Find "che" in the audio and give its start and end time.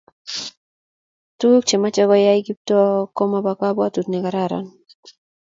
1.67-1.75